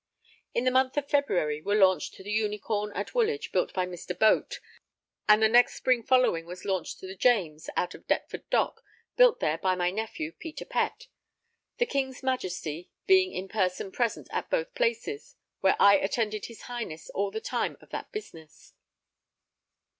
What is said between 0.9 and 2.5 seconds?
of February were launched the